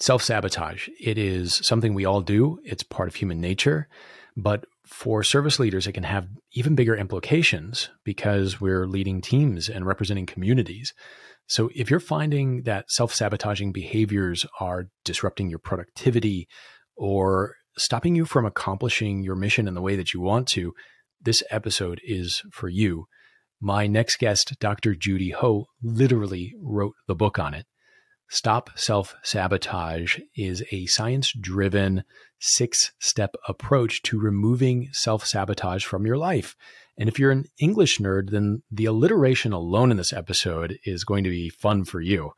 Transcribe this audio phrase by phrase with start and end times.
[0.00, 0.88] self sabotage.
[1.00, 3.88] It is something we all do, it's part of human nature.
[4.36, 9.84] But for service leaders, it can have even bigger implications because we're leading teams and
[9.84, 10.94] representing communities.
[11.46, 16.46] So if you're finding that self sabotaging behaviors are disrupting your productivity
[16.96, 20.72] or stopping you from accomplishing your mission in the way that you want to,
[21.20, 23.06] this episode is for you.
[23.60, 24.94] My next guest, Dr.
[24.94, 27.66] Judy Ho, literally wrote the book on it.
[28.30, 32.04] Stop Self Sabotage is a science driven
[32.38, 36.54] six step approach to removing self sabotage from your life.
[36.98, 41.24] And if you're an English nerd, then the alliteration alone in this episode is going
[41.24, 42.32] to be fun for you.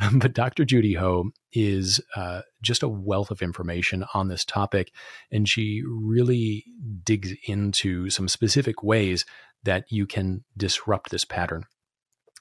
[0.14, 0.64] but Dr.
[0.64, 4.90] Judy Ho is uh, just a wealth of information on this topic,
[5.30, 6.64] and she really
[7.04, 9.24] digs into some specific ways
[9.62, 11.64] that you can disrupt this pattern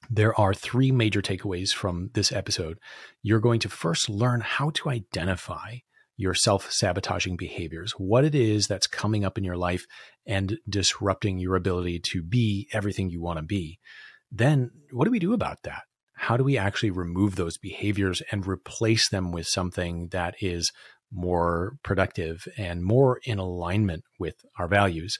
[0.09, 2.79] there are three major takeaways from this episode.
[3.21, 5.77] You're going to first learn how to identify
[6.17, 9.85] your self sabotaging behaviors, what it is that's coming up in your life
[10.25, 13.79] and disrupting your ability to be everything you want to be.
[14.31, 15.83] Then, what do we do about that?
[16.15, 20.71] How do we actually remove those behaviors and replace them with something that is
[21.11, 25.19] more productive and more in alignment with our values?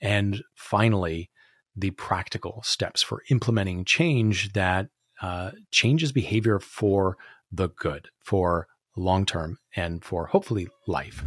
[0.00, 1.30] And finally,
[1.78, 4.88] the practical steps for implementing change that
[5.20, 7.18] uh, changes behavior for
[7.52, 11.22] the good, for long term, and for hopefully life.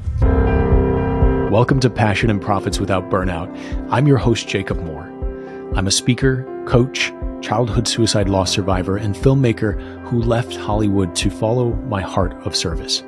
[1.52, 3.48] Welcome to Passion and Profits Without Burnout.
[3.92, 5.06] I'm your host, Jacob Moore.
[5.76, 7.12] I'm a speaker, coach,
[7.42, 13.04] childhood suicide loss survivor, and filmmaker who left Hollywood to follow my heart of service.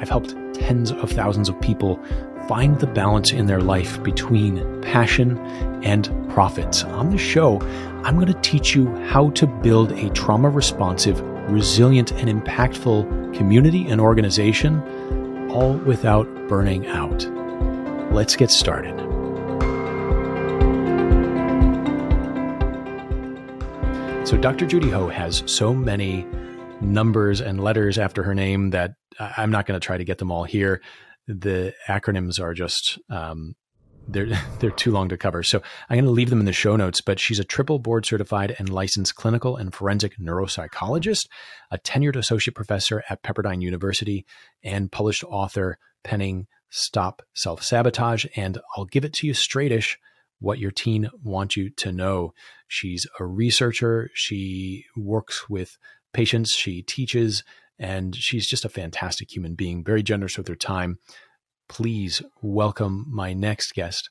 [0.00, 2.00] I've helped tens of thousands of people
[2.48, 5.38] find the balance in their life between passion
[5.84, 6.82] and profits.
[6.82, 7.60] On the show,
[8.04, 13.86] I'm going to teach you how to build a trauma responsive, resilient, and impactful community
[13.88, 14.82] and organization,
[15.50, 17.26] all without burning out.
[18.12, 18.96] Let's get started.
[24.26, 24.66] So, Dr.
[24.66, 26.26] Judy Ho has so many
[26.80, 30.30] numbers and letters after her name that I'm not going to try to get them
[30.30, 30.80] all here.
[31.28, 33.54] The acronyms are just um,
[34.08, 34.26] they're
[34.58, 35.42] they're too long to cover.
[35.42, 37.00] So I'm going to leave them in the show notes.
[37.00, 41.28] But she's a triple board certified and licensed clinical and forensic neuropsychologist,
[41.70, 44.26] a tenured associate professor at Pepperdine University,
[44.64, 49.96] and published author penning "Stop Self Sabotage." And I'll give it to you straightish
[50.40, 52.32] what your teen wants you to know.
[52.66, 54.10] She's a researcher.
[54.14, 55.76] She works with
[56.12, 56.52] patients.
[56.52, 57.42] She teaches,
[57.78, 59.84] and she's just a fantastic human being.
[59.84, 60.98] Very generous with her time
[61.68, 64.10] please welcome my next guest,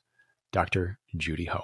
[0.52, 0.98] Dr.
[1.16, 1.60] Judy Ho.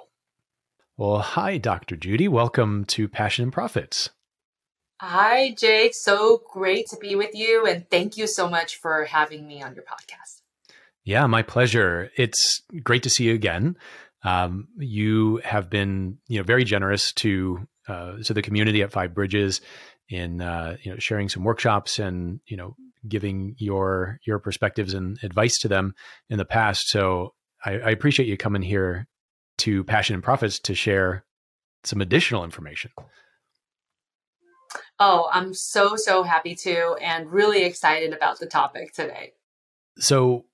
[0.97, 1.97] Well, hi, Dr.
[1.97, 2.29] Judy.
[2.29, 4.11] Welcome to Passion and Profits.
[5.01, 5.95] Hi, Jake.
[5.95, 7.67] So great to be with you.
[7.67, 10.43] And thank you so much for having me on your podcast.
[11.05, 12.11] Yeah, my pleasure.
[12.17, 13.77] It's great to see you again.
[14.23, 19.13] Um, you have been, you know, very generous to uh, to the community at Five
[19.13, 19.61] Bridges
[20.09, 22.77] in uh, you know sharing some workshops and you know
[23.09, 25.95] giving your your perspectives and advice to them
[26.29, 26.89] in the past.
[26.89, 27.35] So
[27.65, 29.07] I, I appreciate you coming here
[29.59, 31.25] to Passion and Profits to share
[31.85, 32.91] some additional information.
[34.99, 39.33] Oh, I'm so so happy to, and really excited about the topic today.
[39.99, 40.45] So,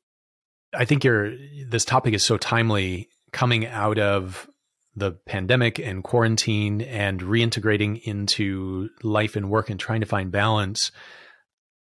[0.75, 1.33] I think your
[1.67, 4.49] this topic is so timely coming out of
[4.95, 10.91] the pandemic and quarantine and reintegrating into life and work and trying to find balance.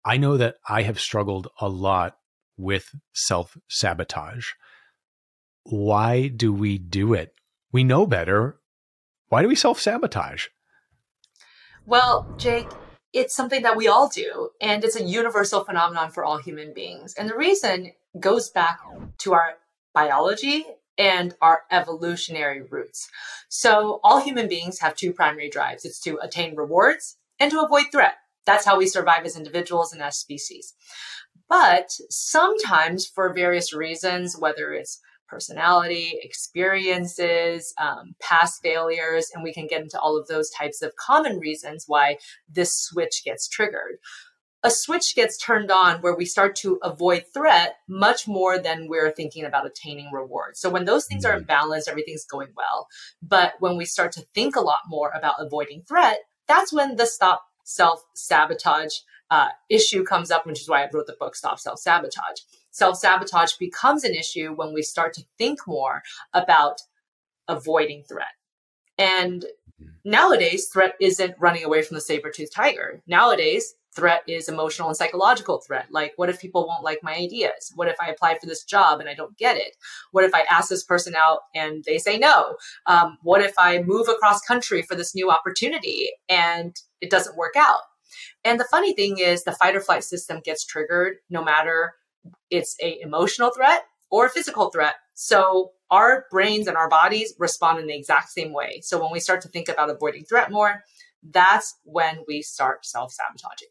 [0.06, 2.18] I know that I have struggled a lot
[2.58, 4.50] with self sabotage.
[5.64, 7.34] Why do we do it?
[7.72, 8.59] We know better.
[9.30, 10.47] Why do we self sabotage?
[11.86, 12.68] Well, Jake,
[13.14, 17.16] it's something that we all do, and it's a universal phenomenon for all human beings.
[17.16, 18.80] And the reason goes back
[19.20, 19.56] to our
[19.94, 20.66] biology
[20.99, 23.09] and our evolutionary roots.
[23.47, 27.85] So, all human beings have two primary drives it's to attain rewards and to avoid
[27.91, 28.15] threat.
[28.45, 30.75] That's how we survive as individuals and as species.
[31.47, 39.67] But sometimes, for various reasons, whether it's personality, experiences, um, past failures, and we can
[39.67, 42.17] get into all of those types of common reasons why
[42.52, 43.99] this switch gets triggered.
[44.61, 49.11] A switch gets turned on where we start to avoid threat much more than we're
[49.11, 50.58] thinking about attaining reward.
[50.58, 51.47] So when those things are in mm-hmm.
[51.47, 52.88] balance, everything's going well.
[53.22, 57.06] But when we start to think a lot more about avoiding threat, that's when the
[57.06, 58.96] stop self sabotage
[59.32, 62.41] uh, issue comes up, which is why I wrote the book Stop Self Sabotage.
[62.72, 66.02] Self sabotage becomes an issue when we start to think more
[66.34, 66.82] about
[67.47, 68.28] avoiding threat.
[68.97, 69.88] And mm-hmm.
[70.03, 73.02] nowadays, threat isn't running away from the saber toothed tiger.
[73.08, 75.88] Nowadays, threat is emotional and psychological threat.
[75.91, 77.72] Like, what if people won't like my ideas?
[77.76, 79.76] What if I apply for this job and I don't get it?
[80.12, 82.56] What if I ask this person out and they say no?
[82.86, 87.56] Um, what if I move across country for this new opportunity and it doesn't work
[87.58, 87.82] out?
[88.44, 91.94] And the funny thing is, the fight or flight system gets triggered no matter
[92.50, 94.96] it's a emotional threat or a physical threat.
[95.14, 98.82] So our brains and our bodies respond in the exact same way.
[98.84, 100.84] So when we start to think about avoiding threat more,
[101.24, 103.70] that's when we start self sabotaging.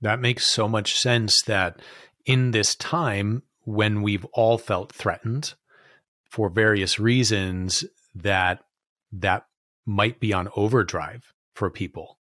[0.00, 1.80] That makes so much sense that
[2.24, 5.54] in this time when we've all felt threatened
[6.28, 8.60] for various reasons that
[9.12, 9.46] that
[9.84, 12.18] might be on overdrive for people.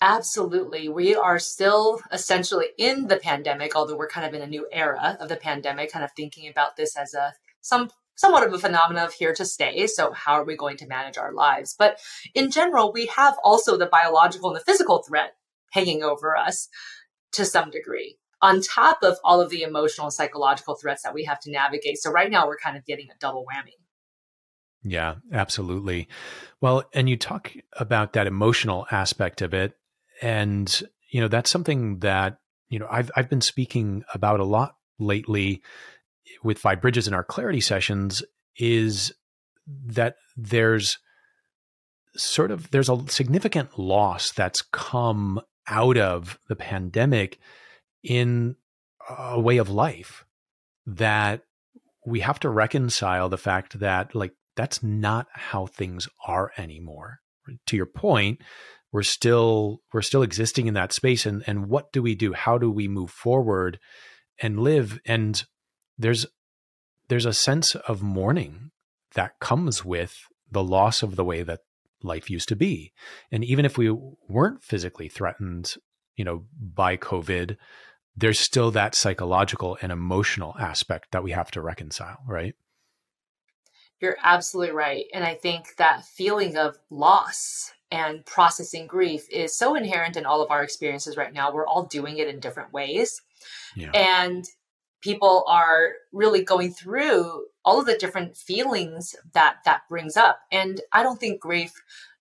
[0.00, 0.88] Absolutely.
[0.88, 5.16] We are still essentially in the pandemic, although we're kind of in a new era
[5.20, 9.04] of the pandemic, kind of thinking about this as a some somewhat of a phenomenon
[9.04, 9.86] of here to stay.
[9.86, 11.74] So how are we going to manage our lives?
[11.78, 11.98] But
[12.34, 15.34] in general, we have also the biological and the physical threat
[15.72, 16.68] hanging over us
[17.32, 21.24] to some degree on top of all of the emotional and psychological threats that we
[21.24, 21.98] have to navigate.
[21.98, 23.74] So right now we're kind of getting a double whammy.
[24.84, 26.08] Yeah, absolutely.
[26.60, 29.74] Well, and you talk about that emotional aspect of it
[30.22, 32.38] and you know that's something that
[32.68, 35.62] you know I've I've been speaking about a lot lately
[36.42, 38.22] with Five Bridges in our clarity sessions
[38.56, 39.12] is
[39.86, 40.98] that there's
[42.16, 47.38] sort of there's a significant loss that's come out of the pandemic
[48.02, 48.56] in
[49.08, 50.24] a way of life
[50.86, 51.42] that
[52.06, 57.20] we have to reconcile the fact that like that's not how things are anymore.
[57.66, 58.40] To your point
[58.92, 62.34] we're still we're still existing in that space and and what do we do?
[62.34, 63.80] How do we move forward
[64.40, 65.00] and live?
[65.06, 65.42] And
[65.98, 66.26] there's
[67.08, 68.70] there's a sense of mourning
[69.14, 70.16] that comes with
[70.50, 71.60] the loss of the way that
[72.04, 72.92] life used to be
[73.30, 73.90] and even if we
[74.28, 75.74] weren't physically threatened
[76.16, 77.56] you know by covid
[78.16, 82.54] there's still that psychological and emotional aspect that we have to reconcile right
[84.00, 89.74] you're absolutely right and i think that feeling of loss and processing grief is so
[89.74, 91.52] inherent in all of our experiences right now.
[91.52, 93.20] We're all doing it in different ways.
[93.76, 93.90] Yeah.
[93.90, 94.46] And
[95.02, 100.40] people are really going through all of the different feelings that that brings up.
[100.50, 101.72] And I don't think grief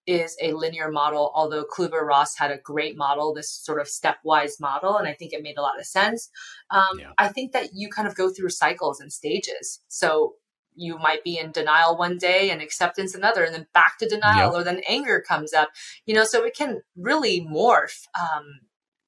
[0.07, 4.97] is a linear model, although Kübler-Ross had a great model, this sort of stepwise model,
[4.97, 6.29] and I think it made a lot of sense.
[6.71, 7.11] Um, yeah.
[7.17, 9.79] I think that you kind of go through cycles and stages.
[9.87, 10.33] So
[10.75, 14.51] you might be in denial one day and acceptance another and then back to denial
[14.51, 14.61] yep.
[14.61, 15.69] or then anger comes up
[16.05, 18.61] you know so it can really morph um,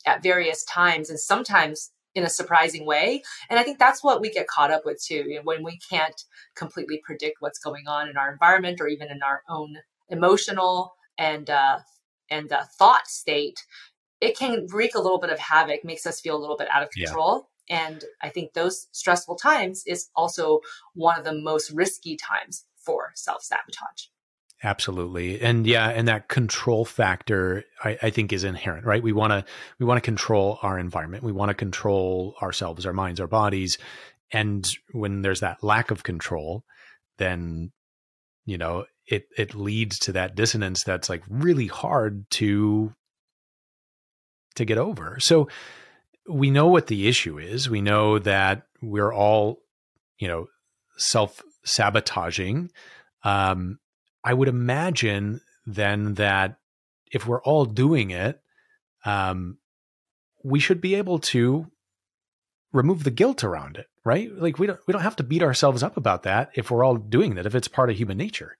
[0.05, 3.23] at various times and sometimes in a surprising way.
[3.49, 5.79] And i think that's what we get caught up with too you know, when we
[5.89, 6.23] can't
[6.55, 9.77] completely predict what's going on in our environment or even in our own
[10.09, 11.79] emotional and uh,
[12.29, 13.59] and uh, thought state
[14.23, 16.81] it can wreak a little bit of havoc makes us feel a little bit out
[16.81, 17.49] of control.
[17.69, 20.61] And I think those stressful times is also
[20.93, 24.07] one of the most risky times for self sabotage.
[24.63, 25.41] Absolutely.
[25.41, 29.03] And yeah, and that control factor I, I think is inherent, right?
[29.03, 29.43] We wanna
[29.77, 31.23] we want to control our environment.
[31.23, 33.77] We want to control ourselves, our minds, our bodies.
[34.31, 36.63] And when there's that lack of control,
[37.17, 37.71] then
[38.45, 42.93] you know, it it leads to that dissonance that's like really hard to
[44.55, 45.19] to get over.
[45.19, 45.49] So
[46.29, 47.69] we know what the issue is.
[47.69, 49.59] We know that we're all,
[50.19, 50.47] you know,
[50.97, 52.71] self sabotaging.
[53.23, 53.79] Um,
[54.23, 56.57] I would imagine then that
[57.11, 58.41] if we're all doing it,
[59.05, 59.57] um,
[60.43, 61.67] we should be able to
[62.71, 64.31] remove the guilt around it, right?
[64.31, 66.97] Like we don't we don't have to beat ourselves up about that if we're all
[66.97, 68.57] doing that, if it's part of human nature.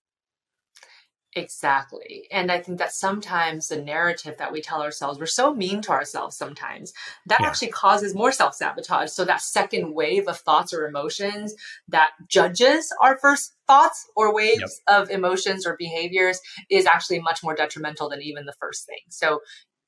[1.35, 2.27] Exactly.
[2.31, 5.91] And I think that sometimes the narrative that we tell ourselves, we're so mean to
[5.91, 6.93] ourselves sometimes,
[7.25, 7.47] that yeah.
[7.47, 9.09] actually causes more self sabotage.
[9.09, 11.55] So that second wave of thoughts or emotions
[11.87, 15.01] that judges our first thoughts or waves yep.
[15.01, 18.99] of emotions or behaviors is actually much more detrimental than even the first thing.
[19.09, 19.39] So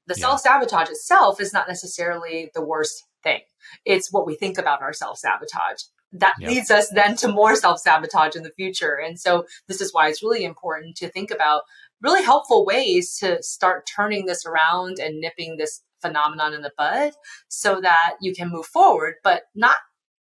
[0.08, 0.22] the yeah.
[0.22, 3.42] self sabotage itself is not necessarily the worst thing.
[3.86, 5.84] It's what we think about our self sabotage
[6.14, 6.50] that yep.
[6.50, 9.00] leads us then to more self sabotage in the future.
[9.04, 11.64] And so this is why it's really important to think about
[12.02, 17.14] really helpful ways to start turning this around and nipping this phenomenon in the bud
[17.48, 19.78] so that you can move forward, but not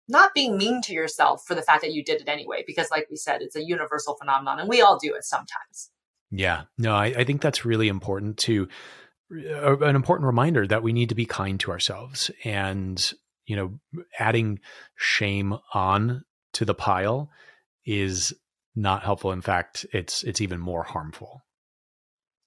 [0.10, 3.08] not being mean to yourself for the fact that you did it anyway, because like
[3.10, 5.92] we said, it's a universal phenomenon and we all do it sometimes.
[6.30, 8.68] Yeah, no, I, I think that's really important to
[9.32, 13.14] uh, an important reminder that we need to be kind to ourselves and
[13.46, 14.60] you know, adding
[14.96, 16.24] shame on
[16.54, 17.30] to the pile
[17.86, 18.34] is
[18.76, 19.32] not helpful.
[19.32, 21.44] In fact, it's it's even more harmful.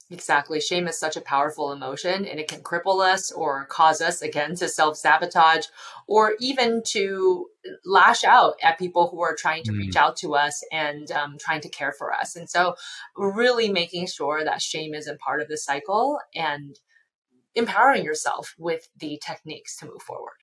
[0.08, 0.60] Exactly.
[0.60, 4.54] Shame is such a powerful emotion and it can cripple us or cause us, again,
[4.56, 5.66] to self sabotage
[6.06, 7.46] or even to
[7.84, 9.78] lash out at people who are trying to mm.
[9.78, 12.36] reach out to us and um, trying to care for us.
[12.36, 12.76] And so,
[13.16, 16.78] really making sure that shame isn't part of the cycle and
[17.56, 20.36] empowering yourself with the techniques to move forward.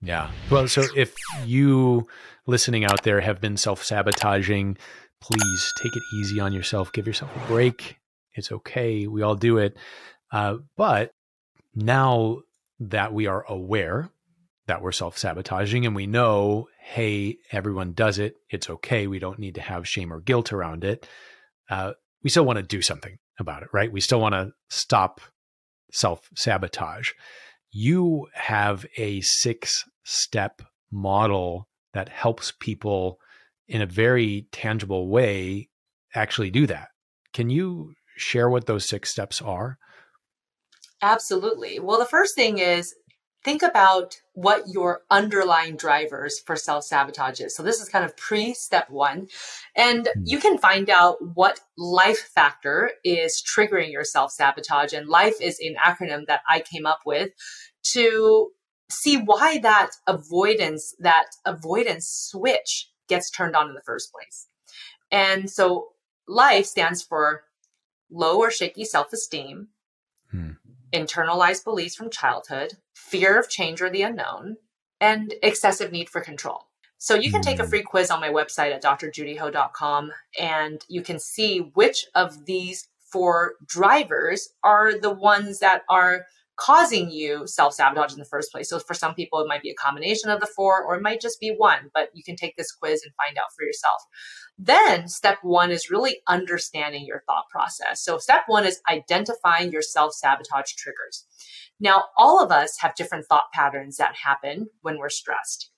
[0.00, 0.30] Yeah.
[0.50, 1.14] Well, so if
[1.44, 2.06] you
[2.46, 4.76] listening out there have been self sabotaging,
[5.20, 6.92] please take it easy on yourself.
[6.92, 7.98] Give yourself a break.
[8.34, 9.06] It's okay.
[9.06, 9.76] We all do it.
[10.32, 11.12] Uh, but
[11.74, 12.42] now
[12.80, 14.10] that we are aware
[14.66, 19.06] that we're self sabotaging and we know, hey, everyone does it, it's okay.
[19.06, 21.08] We don't need to have shame or guilt around it.
[21.68, 23.90] Uh, we still want to do something about it, right?
[23.90, 25.20] We still want to stop
[25.90, 27.10] self sabotage.
[27.70, 33.18] You have a six step model that helps people
[33.66, 35.68] in a very tangible way
[36.14, 36.88] actually do that.
[37.34, 39.78] Can you share what those six steps are?
[41.02, 41.78] Absolutely.
[41.78, 42.94] Well, the first thing is
[43.44, 47.54] think about what your underlying drivers for self sabotage is.
[47.54, 49.28] So, this is kind of pre step one.
[49.76, 50.22] And hmm.
[50.24, 54.92] you can find out what life factor is triggering your self sabotage.
[54.92, 57.30] And life is an acronym that I came up with
[57.94, 58.50] to
[58.90, 64.48] see why that avoidance, that avoidance switch gets turned on in the first place.
[65.10, 65.88] And so,
[66.26, 67.44] life stands for
[68.10, 69.68] low or shaky self esteem,
[70.30, 70.52] hmm.
[70.92, 74.56] Internalized beliefs from childhood, fear of change or the unknown,
[75.00, 76.68] and excessive need for control.
[76.98, 77.70] So you can take a hmm.
[77.70, 83.54] free quiz on my website at drjudyho.com and you can see which of these four
[83.64, 86.26] drivers are the ones that are
[86.58, 88.68] causing you self sabotage in the first place.
[88.68, 91.20] So for some people, it might be a combination of the four, or it might
[91.20, 94.02] just be one, but you can take this quiz and find out for yourself.
[94.58, 98.04] Then step one is really understanding your thought process.
[98.04, 101.24] So step one is identifying your self sabotage triggers.
[101.80, 105.70] Now, all of us have different thought patterns that happen when we're stressed.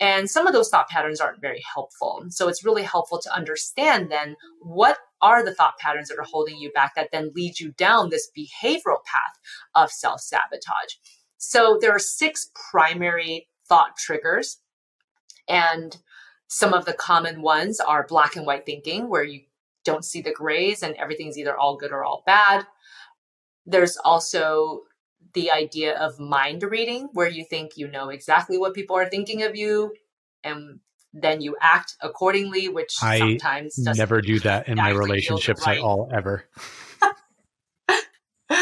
[0.00, 2.24] And some of those thought patterns aren't very helpful.
[2.30, 6.58] So it's really helpful to understand then what are the thought patterns that are holding
[6.58, 9.38] you back that then lead you down this behavioral path
[9.74, 10.94] of self sabotage.
[11.38, 14.58] So there are six primary thought triggers.
[15.48, 15.96] And
[16.48, 19.42] some of the common ones are black and white thinking, where you
[19.84, 22.66] don't see the grays and everything's either all good or all bad.
[23.66, 24.82] There's also
[25.34, 29.42] the idea of mind reading, where you think you know exactly what people are thinking
[29.42, 29.92] of you
[30.42, 30.80] and
[31.12, 35.78] then you act accordingly, which I sometimes never do that in my relationships right.
[35.78, 36.44] at all ever.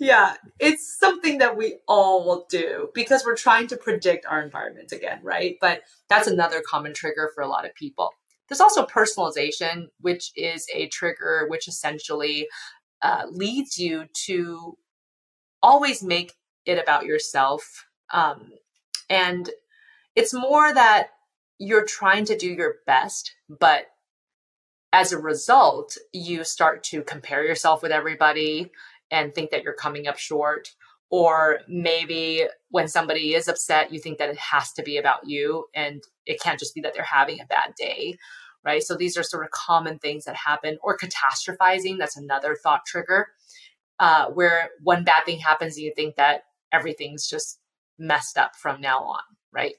[0.00, 5.20] yeah, it's something that we all do because we're trying to predict our environment again,
[5.22, 5.56] right?
[5.60, 8.10] But that's another common trigger for a lot of people.
[8.48, 12.48] There's also personalization, which is a trigger which essentially
[13.02, 14.76] uh, leads you to
[15.62, 16.34] always make
[16.66, 17.86] it about yourself.
[18.12, 18.52] Um,
[19.08, 19.50] and
[20.14, 21.10] it's more that
[21.58, 23.86] you're trying to do your best, but
[24.92, 28.70] as a result, you start to compare yourself with everybody
[29.10, 30.70] and think that you're coming up short.
[31.10, 35.66] Or maybe when somebody is upset, you think that it has to be about you
[35.74, 38.16] and it can't just be that they're having a bad day,
[38.64, 38.82] right?
[38.82, 40.78] So these are sort of common things that happen.
[40.82, 43.28] Or catastrophizing, that's another thought trigger,
[43.98, 47.58] uh, where one bad thing happens and you think that everything's just
[47.98, 49.20] messed up from now on,
[49.52, 49.74] right?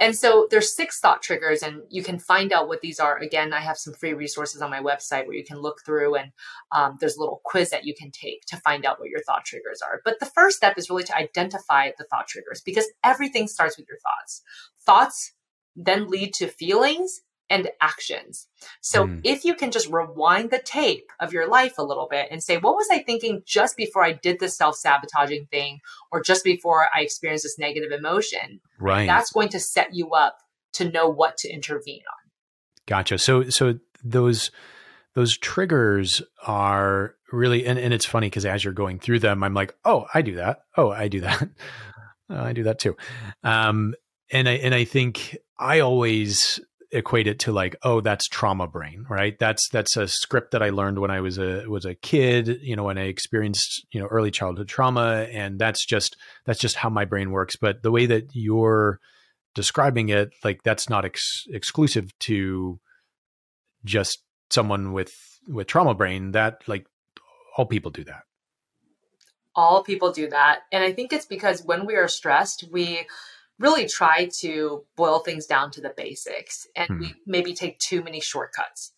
[0.00, 3.18] And so there's six thought triggers and you can find out what these are.
[3.18, 6.30] Again, I have some free resources on my website where you can look through and
[6.70, 9.44] um, there's a little quiz that you can take to find out what your thought
[9.44, 10.00] triggers are.
[10.04, 13.88] But the first step is really to identify the thought triggers because everything starts with
[13.88, 14.42] your thoughts.
[14.86, 15.32] Thoughts
[15.74, 18.46] then lead to feelings and actions.
[18.80, 19.20] So mm.
[19.24, 22.58] if you can just rewind the tape of your life a little bit and say,
[22.58, 25.80] what was I thinking just before I did this self sabotaging thing
[26.12, 28.60] or just before I experienced this negative emotion?
[28.78, 29.06] Right.
[29.06, 30.38] That's going to set you up
[30.74, 32.30] to know what to intervene on.
[32.86, 33.18] Gotcha.
[33.18, 34.50] So, so those,
[35.14, 39.54] those triggers are really, and, and it's funny because as you're going through them, I'm
[39.54, 40.60] like, oh, I do that.
[40.76, 41.48] Oh, I do that.
[42.30, 42.96] oh, I do that too.
[43.42, 43.94] Um,
[44.30, 46.60] and I, and I think I always
[46.90, 49.38] equate it to like oh that's trauma brain right?
[49.38, 52.76] That's that's a script that i learned when i was a was a kid you
[52.76, 56.16] know when i experienced you know early childhood trauma and that's just
[56.46, 57.56] that's just how my brain works.
[57.56, 59.00] But the way that you're
[59.54, 62.78] describing it like that's not ex- exclusive to
[63.84, 65.12] just someone with
[65.48, 66.86] with trauma brain that like
[67.56, 68.22] all people do that.
[69.54, 70.60] All people do that.
[70.72, 73.06] And i think it's because when we are stressed we
[73.58, 77.00] really try to boil things down to the basics and hmm.
[77.00, 78.92] we maybe take too many shortcuts.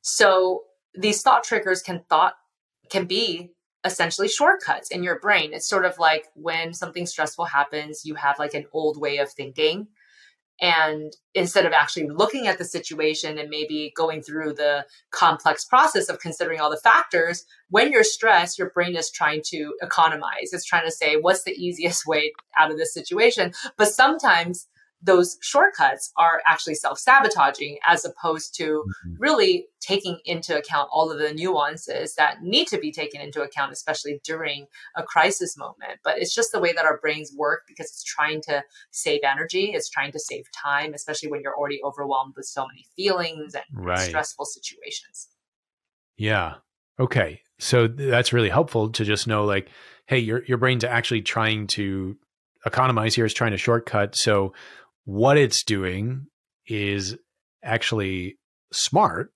[0.00, 0.62] So
[0.94, 2.34] these thought triggers can thought
[2.90, 3.52] can be
[3.84, 5.52] essentially shortcuts in your brain.
[5.52, 9.30] It's sort of like when something stressful happens, you have like an old way of
[9.30, 9.88] thinking.
[10.60, 16.08] And instead of actually looking at the situation and maybe going through the complex process
[16.08, 20.52] of considering all the factors, when you're stressed, your brain is trying to economize.
[20.52, 23.52] It's trying to say, what's the easiest way out of this situation?
[23.76, 24.66] But sometimes
[25.06, 29.14] those shortcuts are actually self sabotaging as opposed to mm-hmm.
[29.18, 33.72] really taking into account all of the nuances that need to be taken into account,
[33.72, 36.00] especially during a crisis moment.
[36.02, 39.72] But it's just the way that our brains work because it's trying to save energy,
[39.72, 43.64] it's trying to save time, especially when you're already overwhelmed with so many feelings and
[43.72, 43.98] right.
[43.98, 45.28] stressful situations.
[46.16, 46.54] Yeah.
[46.98, 47.42] Okay.
[47.58, 49.70] So that's really helpful to just know like,
[50.06, 52.16] hey, your your brain's actually trying to
[52.66, 54.16] economize here, is trying to shortcut.
[54.16, 54.52] So
[55.06, 56.26] what it's doing
[56.66, 57.16] is
[57.64, 58.36] actually
[58.72, 59.32] smart.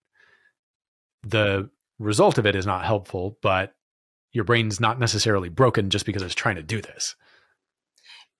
[1.22, 3.72] The result of it is not helpful, but
[4.32, 7.14] your brain's not necessarily broken just because it's trying to do this.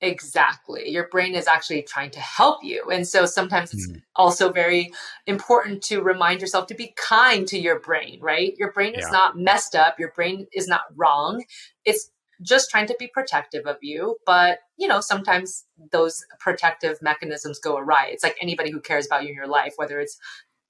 [0.03, 0.89] Exactly.
[0.89, 2.89] Your brain is actually trying to help you.
[2.91, 4.01] And so sometimes it's mm.
[4.17, 4.93] also very
[5.27, 8.55] important to remind yourself to be kind to your brain, right?
[8.57, 9.11] Your brain is yeah.
[9.11, 10.01] not messed up.
[10.01, 11.45] Your brain is not wrong.
[11.85, 12.11] It's
[12.43, 14.17] just trying to be protective of you.
[14.27, 18.09] But, you know, sometimes those protective mechanisms go awry.
[18.11, 20.19] It's like anybody who cares about you in your life, whether it's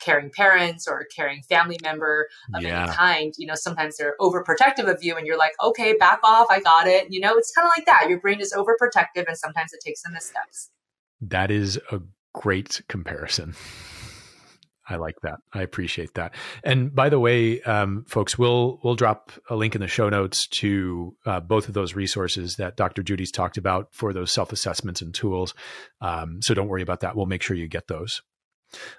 [0.01, 2.85] caring parents or caring family member of yeah.
[2.85, 6.47] any kind, you know, sometimes they're overprotective of you and you're like, okay, back off,
[6.51, 7.13] I got it.
[7.13, 8.09] You know, it's kind of like that.
[8.09, 10.71] Your brain is overprotective and sometimes it takes some missteps.
[11.21, 12.01] That is a
[12.35, 13.55] great comparison.
[14.91, 15.39] I like that.
[15.53, 16.35] I appreciate that.
[16.65, 20.49] And by the way, um, folks, we'll we'll drop a link in the show notes
[20.49, 23.05] to uh, both of those resources that Dr.
[23.05, 25.55] Judy's talked about for those self assessments and tools.
[26.01, 27.17] Um, so don't worry about that.
[27.17, 28.21] We'll make sure you get those.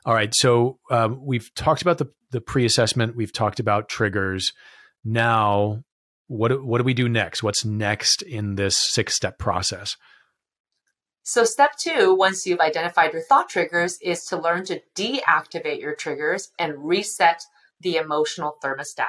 [0.05, 0.33] All right.
[0.33, 3.15] So um, we've talked about the the pre assessment.
[3.15, 4.53] We've talked about triggers.
[5.03, 5.83] Now,
[6.27, 7.43] what what do we do next?
[7.43, 9.97] What's next in this six step process?
[11.23, 15.93] So, step two, once you've identified your thought triggers, is to learn to deactivate your
[15.93, 17.43] triggers and reset
[17.79, 19.05] the emotional thermostat.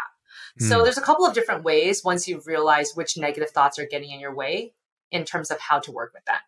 [0.61, 0.69] Mm.
[0.69, 0.85] So, hmm.
[0.85, 4.21] there's a couple of different ways once you've realized which negative thoughts are getting in
[4.21, 4.75] your way
[5.11, 6.41] in terms of how to work with them.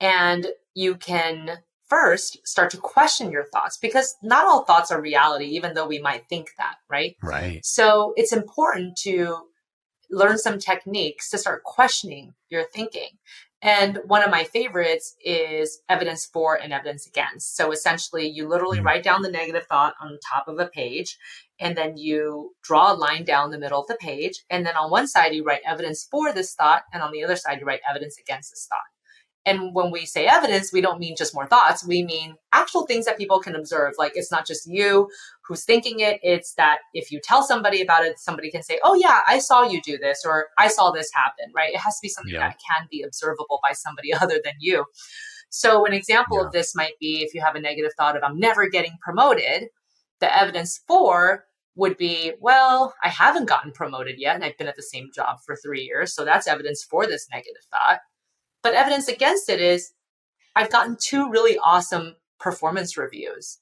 [0.00, 5.46] And you can first start to question your thoughts because not all thoughts are reality,
[5.46, 7.16] even though we might think that, right?
[7.22, 7.64] Right.
[7.64, 9.38] So, it's important to
[10.10, 13.08] learn some techniques to start questioning your thinking.
[13.64, 17.56] And one of my favorites is evidence for and evidence against.
[17.56, 18.86] So essentially, you literally mm-hmm.
[18.86, 21.16] write down the negative thought on the top of a page,
[21.58, 24.44] and then you draw a line down the middle of the page.
[24.50, 27.36] And then on one side, you write evidence for this thought, and on the other
[27.36, 28.80] side, you write evidence against this thought.
[29.46, 31.86] And when we say evidence, we don't mean just more thoughts.
[31.86, 33.94] We mean actual things that people can observe.
[33.98, 35.08] Like it's not just you
[35.46, 36.20] who's thinking it.
[36.22, 39.62] It's that if you tell somebody about it, somebody can say, Oh yeah, I saw
[39.62, 41.72] you do this or I saw this happen, right?
[41.72, 42.48] It has to be something yeah.
[42.48, 44.84] that can be observable by somebody other than you.
[45.50, 46.46] So an example yeah.
[46.46, 49.68] of this might be if you have a negative thought of I'm never getting promoted,
[50.20, 51.44] the evidence for
[51.76, 55.38] would be, well, I haven't gotten promoted yet and I've been at the same job
[55.44, 56.14] for three years.
[56.14, 57.98] So that's evidence for this negative thought.
[58.62, 59.92] But evidence against it is
[60.56, 63.58] I've gotten two really awesome performance reviews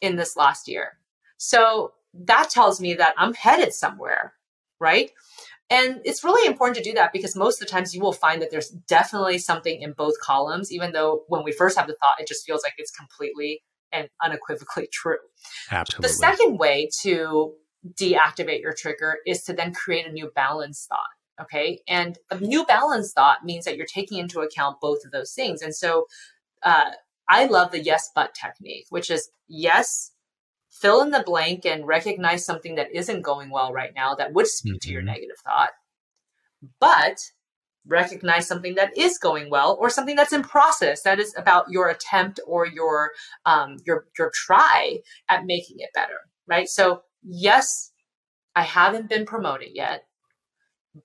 [0.00, 0.99] in this last year.
[1.42, 4.34] So that tells me that I'm headed somewhere,
[4.78, 5.10] right?
[5.70, 8.42] And it's really important to do that because most of the times you will find
[8.42, 12.20] that there's definitely something in both columns, even though when we first have the thought,
[12.20, 15.16] it just feels like it's completely and unequivocally true.
[15.70, 16.08] Absolutely.
[16.08, 17.54] The second way to
[17.98, 21.42] deactivate your trigger is to then create a new balance thought.
[21.42, 21.80] Okay.
[21.88, 25.62] And a new balance thought means that you're taking into account both of those things.
[25.62, 26.04] And so
[26.62, 26.90] uh,
[27.30, 30.10] I love the yes, but technique, which is yes,
[30.80, 34.46] fill in the blank and recognize something that isn't going well right now that would
[34.46, 34.88] speak mm-hmm.
[34.88, 35.12] to your mm-hmm.
[35.12, 35.70] negative thought.
[36.78, 37.18] But
[37.86, 41.88] recognize something that is going well or something that's in process that is about your
[41.88, 43.12] attempt or your
[43.46, 47.90] um, your your try at making it better right so yes
[48.54, 50.04] i haven't been promoted yet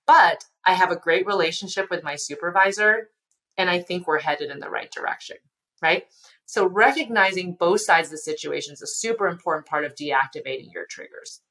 [0.07, 3.09] but I have a great relationship with my supervisor,
[3.57, 5.37] and I think we're headed in the right direction,
[5.81, 6.05] right?
[6.45, 10.85] So, recognizing both sides of the situation is a super important part of deactivating your
[10.85, 11.41] triggers.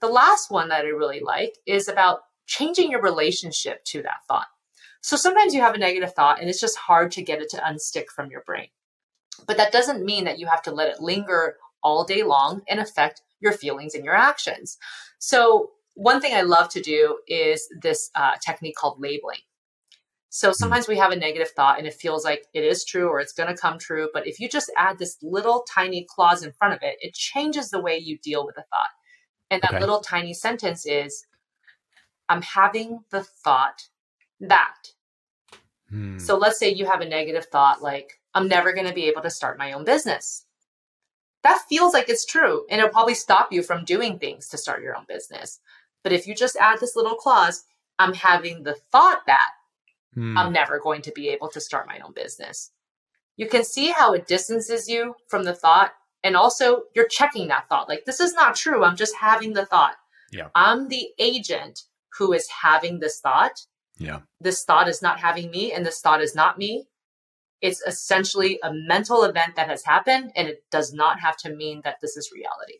[0.00, 4.48] The last one that I really like is about changing your relationship to that thought.
[5.00, 7.58] So, sometimes you have a negative thought and it's just hard to get it to
[7.58, 8.68] unstick from your brain.
[9.46, 12.80] But that doesn't mean that you have to let it linger all day long and
[12.80, 14.78] affect your feelings and your actions.
[15.18, 19.40] So, one thing I love to do is this uh, technique called labeling.
[20.34, 20.54] So hmm.
[20.54, 23.34] sometimes we have a negative thought and it feels like it is true or it's
[23.34, 24.08] going to come true.
[24.14, 27.68] But if you just add this little tiny clause in front of it, it changes
[27.68, 28.88] the way you deal with the thought.
[29.50, 29.80] And that okay.
[29.80, 31.26] little tiny sentence is
[32.30, 33.88] I'm having the thought
[34.40, 34.74] that.
[35.90, 36.18] Hmm.
[36.18, 39.20] So let's say you have a negative thought like, I'm never going to be able
[39.20, 40.46] to start my own business.
[41.42, 44.80] That feels like it's true, and it'll probably stop you from doing things to start
[44.80, 45.60] your own business.
[46.02, 47.64] But if you just add this little clause,
[47.98, 49.50] I'm having the thought that
[50.14, 50.36] Hmm.
[50.36, 52.70] I'm never going to be able to start my own business.
[53.36, 55.92] You can see how it distances you from the thought.
[56.24, 57.88] And also, you're checking that thought.
[57.88, 58.84] Like, this is not true.
[58.84, 59.94] I'm just having the thought.
[60.30, 60.48] Yeah.
[60.54, 61.80] I'm the agent
[62.18, 63.52] who is having this thought.
[63.98, 64.20] yeah.
[64.40, 66.86] This thought is not having me, and this thought is not me.
[67.60, 71.80] It's essentially a mental event that has happened, and it does not have to mean
[71.84, 72.78] that this is reality.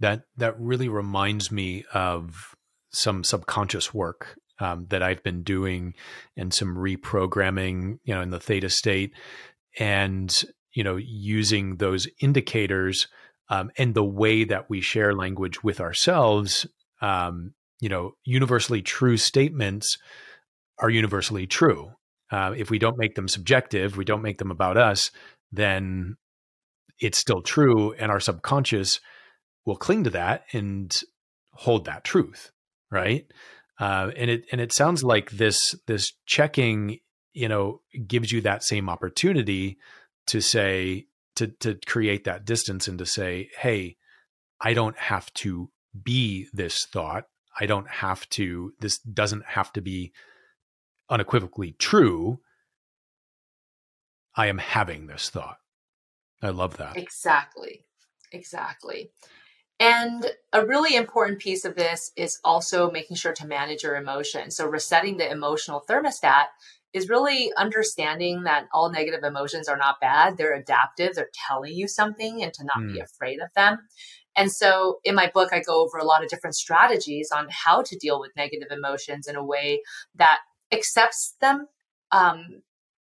[0.00, 2.54] That that really reminds me of
[2.90, 5.94] some subconscious work um, that I've been doing
[6.36, 9.12] and some reprogramming, you know, in the theta state,
[9.78, 13.08] and you know, using those indicators
[13.50, 16.66] um, and the way that we share language with ourselves.
[17.02, 19.98] Um, you know, universally true statements
[20.78, 21.92] are universally true.
[22.30, 25.10] Uh, if we don't make them subjective, we don't make them about us,
[25.50, 26.16] then
[26.98, 29.00] it's still true, and our subconscious
[29.66, 31.02] will cling to that and
[31.52, 32.52] hold that truth,
[32.90, 33.26] right?
[33.82, 37.00] Uh, and it and it sounds like this this checking,
[37.32, 39.76] you know, gives you that same opportunity
[40.28, 43.96] to say to to create that distance and to say, hey,
[44.60, 45.68] I don't have to
[46.00, 47.24] be this thought.
[47.58, 48.72] I don't have to.
[48.78, 50.12] This doesn't have to be
[51.10, 52.38] unequivocally true.
[54.36, 55.56] I am having this thought.
[56.40, 56.96] I love that.
[56.96, 57.84] Exactly.
[58.30, 59.10] Exactly.
[59.82, 64.54] And a really important piece of this is also making sure to manage your emotions.
[64.54, 66.44] So, resetting the emotional thermostat
[66.92, 70.36] is really understanding that all negative emotions are not bad.
[70.36, 73.02] They're adaptive, they're telling you something, and to not be Mm.
[73.02, 73.78] afraid of them.
[74.36, 77.82] And so, in my book, I go over a lot of different strategies on how
[77.82, 79.82] to deal with negative emotions in a way
[80.14, 80.38] that
[80.70, 81.66] accepts them
[82.12, 82.62] um,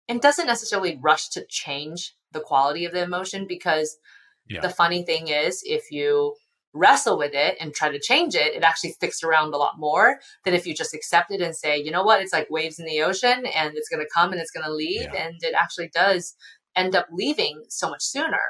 [0.09, 3.97] and doesn't necessarily rush to change the quality of the emotion because
[4.47, 4.59] Yeah.
[4.61, 6.35] the funny thing is if you
[6.75, 10.17] wrestle with it and try to change it it actually sticks around a lot more
[10.43, 12.21] than if you just accept it and say you know what?
[12.21, 14.73] It's like waves in the ocean and it's going to come and it's going to
[14.73, 15.23] leave Yeah.
[15.25, 16.35] and it actually does
[16.75, 18.41] end up leaving so much sooner.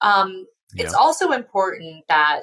[0.00, 2.42] Um, it's also important that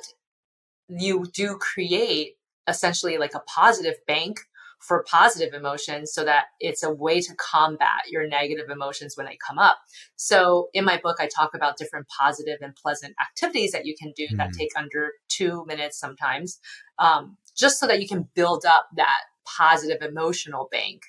[0.87, 2.33] you do create
[2.67, 4.39] essentially like a positive bank
[4.87, 9.37] for positive emotions so that it's a way to combat your negative emotions when they
[9.45, 9.77] come up.
[10.15, 14.11] So in my book, I talk about different positive and pleasant activities that you can
[14.15, 14.57] do that Mhm.
[14.57, 16.59] take under two minutes sometimes,
[16.99, 21.03] um, just so that you can build up that positive emotional bank.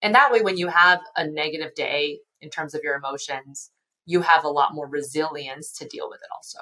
[0.00, 3.70] And that way, when you have a negative day in terms of your emotions,
[4.04, 6.60] you have a lot more resilience to deal with it also.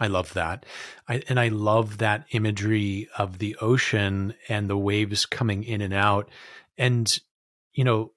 [0.00, 0.64] I love that.
[1.08, 5.92] I, and I love that imagery of the ocean and the waves coming in and
[5.92, 6.30] out.
[6.76, 7.18] And,
[7.72, 8.12] you know,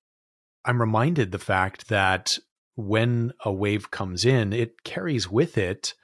[0.64, 2.38] I'm reminded the fact that
[2.76, 5.96] when a wave comes in, it carries with it,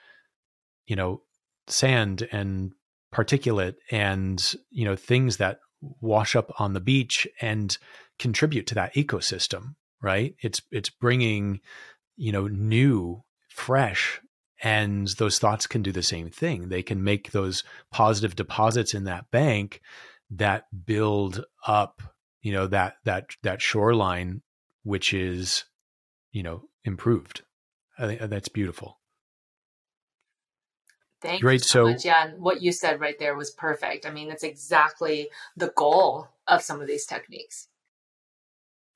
[0.86, 1.22] you know,
[1.68, 2.74] sand and
[3.14, 5.60] particulate and, you know, things that
[6.02, 7.78] wash up on the beach and
[8.18, 10.36] contribute to that ecosystem, right?
[10.42, 11.60] It's, it's bringing,
[12.16, 14.22] you know, new, fresh
[14.64, 16.70] and those thoughts can do the same thing.
[16.70, 19.82] They can make those positive deposits in that bank
[20.32, 22.02] that build up,
[22.42, 24.42] you know, that that that shoreline,
[24.84, 25.66] which is,
[26.32, 27.44] you know, improved.
[28.00, 29.00] I think that's beautiful.
[31.20, 32.06] Thank Great, you so, so- much.
[32.06, 34.06] Yeah, what you said right there was perfect.
[34.06, 37.68] I mean, that's exactly the goal of some of these techniques.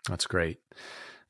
[0.08, 0.60] That's great.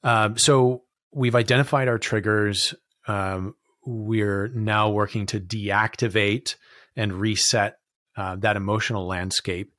[0.03, 2.73] Um, so we've identified our triggers.
[3.07, 6.55] Um, we're now working to deactivate
[6.95, 7.77] and reset
[8.17, 9.71] uh, that emotional landscape.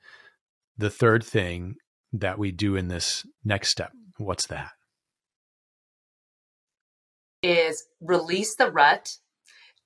[0.76, 1.76] The third thing
[2.12, 4.70] that we do in this next step, what's that?
[7.42, 9.16] Is release the rut.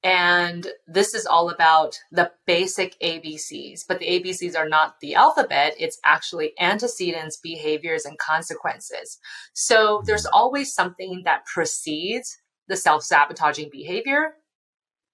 [0.02, 5.74] And this is all about the basic ABCs, but the ABCs are not the alphabet.
[5.80, 9.18] It's actually antecedents, behaviors, and consequences.
[9.52, 12.36] So there's always something that precedes
[12.68, 14.34] the self sabotaging behavior,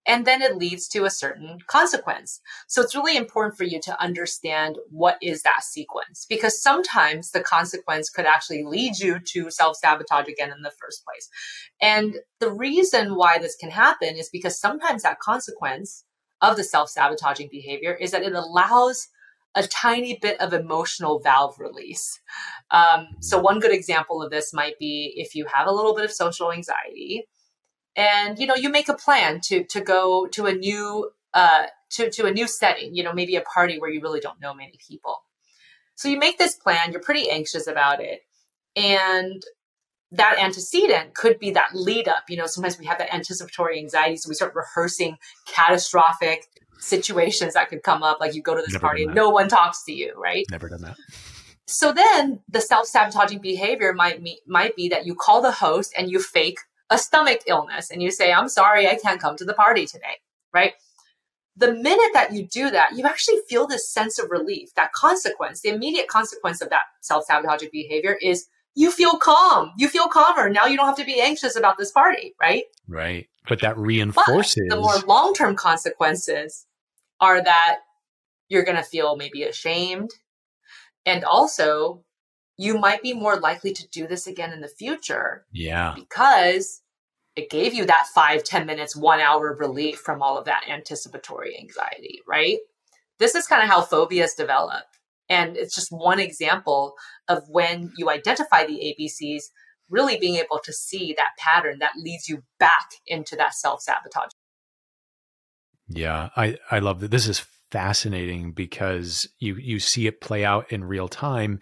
[0.06, 2.40] and then it leads to a certain consequence.
[2.66, 7.40] So it's really important for you to understand what is that sequence because sometimes the
[7.40, 11.28] consequence could actually lead you to self sabotage again in the first place.
[11.80, 16.04] And the reason why this can happen is because sometimes that consequence
[16.40, 19.08] of the self sabotaging behavior is that it allows
[19.54, 22.18] a tiny bit of emotional valve release.
[22.70, 26.04] Um, so, one good example of this might be if you have a little bit
[26.04, 27.28] of social anxiety
[27.96, 32.11] and you know you make a plan to to go to a new uh to
[32.11, 34.78] to a new setting you know maybe a party where you really don't know many
[34.88, 35.16] people
[35.96, 38.22] So you make this plan, you're pretty anxious about it.
[38.76, 39.42] And
[40.12, 42.24] that antecedent could be that lead up.
[42.28, 44.16] You know, sometimes we have that anticipatory anxiety.
[44.16, 46.46] So we start rehearsing catastrophic
[46.78, 48.20] situations that could come up.
[48.20, 50.44] Like you go to this Never party and no one talks to you, right?
[50.50, 50.96] Never done that.
[51.66, 56.11] So then the self-sabotaging behavior might be, might be that you call the host and
[56.11, 56.59] you fake
[56.92, 60.20] a stomach illness and you say, I'm sorry, I can't come to the party today,
[60.52, 60.74] right?
[61.57, 64.74] The minute that you do that, you actually feel this sense of relief.
[64.74, 69.72] That consequence, the immediate consequence of that self-sabotaging behavior is you feel calm.
[69.76, 70.48] You feel calmer.
[70.48, 72.64] Now you don't have to be anxious about this party, right?
[72.88, 73.28] Right.
[73.48, 76.66] But that reinforces but the more long-term consequences
[77.20, 77.78] are that
[78.48, 80.11] you're going to feel maybe ashamed.
[81.05, 82.05] And also,
[82.57, 85.44] you might be more likely to do this again in the future.
[85.52, 85.94] Yeah.
[85.94, 86.82] Because
[87.37, 91.59] it gave you that five, ten minutes, one hour relief from all of that anticipatory
[91.59, 92.59] anxiety, right?
[93.18, 94.85] This is kind of how phobias develop.
[95.29, 96.95] And it's just one example
[97.29, 99.45] of when you identify the ABCs,
[99.88, 104.31] really being able to see that pattern that leads you back into that self sabotage.
[105.88, 107.11] Yeah, I, I love that.
[107.11, 111.61] This is fascinating because you, you see it play out in real time.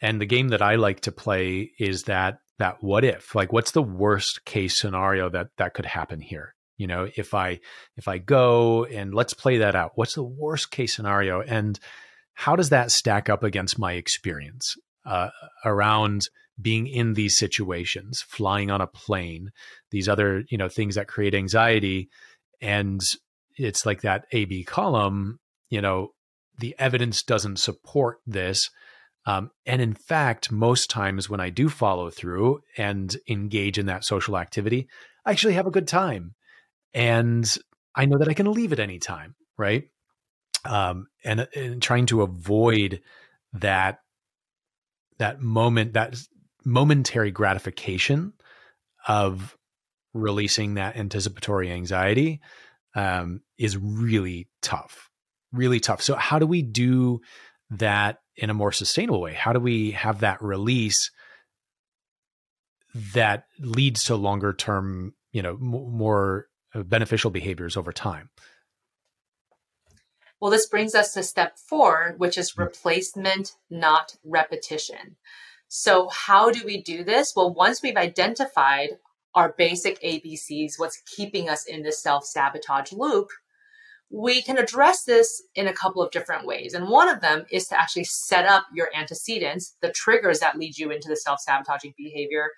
[0.00, 3.72] And the game that I like to play is that that what if like what's
[3.72, 7.58] the worst case scenario that that could happen here you know if i
[7.96, 11.78] if i go and let's play that out what's the worst case scenario and
[12.34, 15.28] how does that stack up against my experience uh,
[15.64, 16.28] around
[16.60, 19.50] being in these situations, flying on a plane,
[19.90, 22.08] these other you know things that create anxiety,
[22.60, 23.00] and
[23.56, 25.38] it's like that A/B column.
[25.70, 26.08] You know,
[26.58, 28.68] the evidence doesn't support this.
[29.24, 34.04] Um, and in fact, most times when I do follow through and engage in that
[34.04, 34.88] social activity,
[35.24, 36.34] I actually have a good time.
[36.92, 37.56] And
[37.94, 39.84] I know that I can leave at any time, right?
[40.64, 43.00] um, and, and trying to avoid
[43.54, 43.98] that
[45.18, 46.16] that moment that
[46.64, 48.32] momentary gratification
[49.06, 49.56] of
[50.14, 52.40] releasing that anticipatory anxiety
[52.94, 55.10] um, is really tough
[55.52, 57.20] really tough so how do we do
[57.78, 61.10] that in a more sustainable way how do we have that release
[63.14, 68.30] that leads to longer term you know m- more uh, beneficial behaviors over time
[70.42, 72.62] well, this brings us to step four, which is mm-hmm.
[72.62, 75.14] replacement, not repetition.
[75.68, 77.32] So, how do we do this?
[77.36, 78.98] Well, once we've identified
[79.36, 83.28] our basic ABCs, what's keeping us in this self sabotage loop,
[84.12, 86.74] we can address this in a couple of different ways.
[86.74, 90.76] And one of them is to actually set up your antecedents, the triggers that lead
[90.76, 92.50] you into the self sabotaging behavior,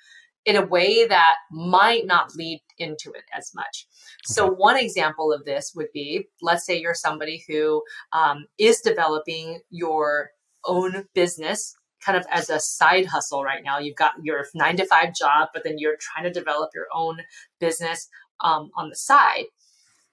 [0.45, 3.87] in a way that might not lead into it as much.
[4.25, 9.61] So, one example of this would be let's say you're somebody who um, is developing
[9.71, 10.31] your
[10.64, 13.79] own business kind of as a side hustle right now.
[13.79, 17.19] You've got your nine to five job, but then you're trying to develop your own
[17.61, 18.09] business
[18.40, 19.45] um, on the side.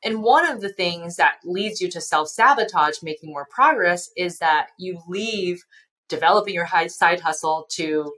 [0.04, 4.40] And one of the things that leads you to self sabotage making more progress is
[4.40, 5.64] that you leave
[6.10, 8.14] developing your side hustle to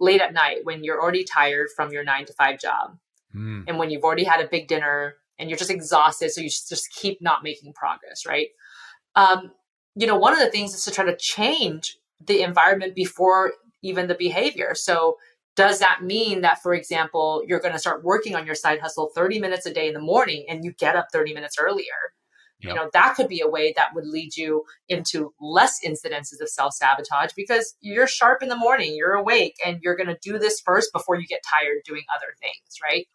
[0.00, 2.98] late at night when you're already tired from your nine to five job.
[3.34, 3.64] Mm.
[3.66, 6.92] and when you've already had a big dinner and you're just exhausted so you just
[6.94, 8.48] keep not making progress right?
[9.16, 9.52] Um,
[9.94, 14.06] you know one of the things is to try to change the environment before even
[14.06, 14.74] the behavior.
[14.74, 15.16] So
[15.54, 19.10] does that mean that for example you're going to start working on your side hustle
[19.14, 22.12] 30 minutes a day in the morning and you get up 30 minutes earlier
[22.62, 22.68] Yep.
[22.68, 26.48] You know, that could be a way that would lead you into less incidences of
[26.48, 30.38] self sabotage because you're sharp in the morning, you're awake, and you're going to do
[30.38, 33.06] this first before you get tired doing other things, right?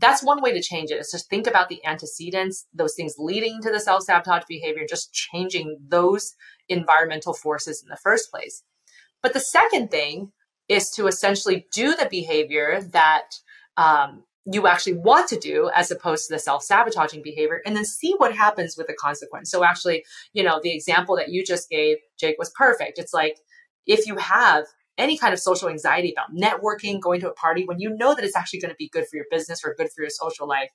[0.00, 3.60] That's one way to change it is to think about the antecedents, those things leading
[3.62, 6.34] to the self sabotage behavior, just changing those
[6.68, 8.62] environmental forces in the first place.
[9.22, 10.30] But the second thing
[10.68, 13.30] is to essentially do the behavior that
[13.76, 18.14] um, you actually want to do as opposed to the self-sabotaging behavior and then see
[18.18, 19.50] what happens with the consequence.
[19.50, 22.98] So actually you know the example that you just gave jake was perfect.
[22.98, 23.38] It's like
[23.86, 24.64] if you have
[24.96, 28.24] any kind of social anxiety about networking going to a party when you know that
[28.24, 30.70] it's actually going to be good for your business or good for your social life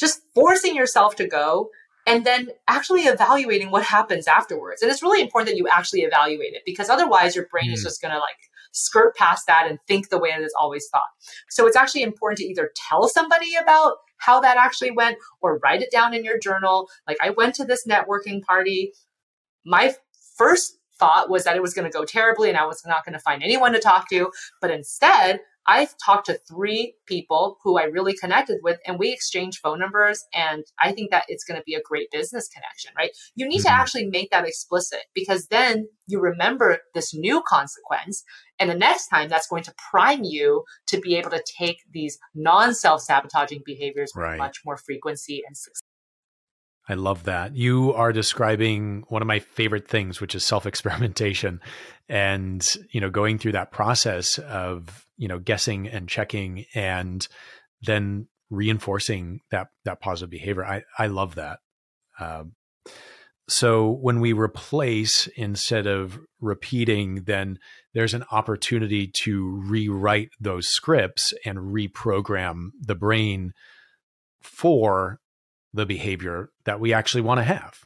[0.00, 1.68] just forcing yourself to go
[2.06, 4.80] and then actually evaluating what happens afterwards.
[4.82, 7.74] And it's really important that you actually evaluate it because otherwise your brain mm.
[7.74, 8.38] is just going to like
[8.72, 11.02] skirt past that and think the way it is always thought.
[11.48, 15.82] So it's actually important to either tell somebody about how that actually went or write
[15.82, 16.88] it down in your journal.
[17.06, 18.92] Like I went to this networking party.
[19.64, 19.94] My
[20.36, 23.14] first thought was that it was going to go terribly and I was not going
[23.14, 24.30] to find anyone to talk to.
[24.60, 29.60] But instead, I've talked to three people who I really connected with and we exchanged
[29.62, 30.24] phone numbers.
[30.34, 33.10] And I think that it's going to be a great business connection, right?
[33.36, 33.68] You need mm-hmm.
[33.68, 38.24] to actually make that explicit because then you remember this new consequence.
[38.58, 42.18] And the next time that's going to prime you to be able to take these
[42.34, 45.89] non self sabotaging behaviors with much more frequency and success.
[46.88, 47.54] I love that.
[47.54, 51.60] You are describing one of my favorite things, which is self experimentation
[52.08, 57.26] and, you know, going through that process of, you know, guessing and checking and
[57.82, 60.64] then reinforcing that, that positive behavior.
[60.64, 61.60] I, I love that.
[62.18, 62.52] Um,
[63.48, 67.58] so when we replace instead of repeating, then
[67.94, 73.52] there's an opportunity to rewrite those scripts and reprogram the brain
[74.40, 75.18] for
[75.72, 77.84] the behavior that we actually want to have.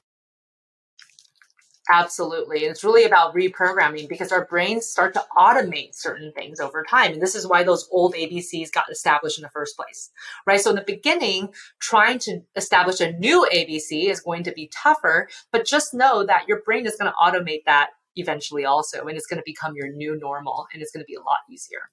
[1.90, 2.64] Absolutely.
[2.64, 7.12] And it's really about reprogramming because our brains start to automate certain things over time.
[7.12, 10.10] And this is why those old ABCs got established in the first place,
[10.46, 10.60] right?
[10.60, 15.28] So in the beginning, trying to establish a new ABC is going to be tougher,
[15.52, 19.06] but just know that your brain is going to automate that eventually also.
[19.06, 21.38] And it's going to become your new normal and it's going to be a lot
[21.50, 21.90] easier.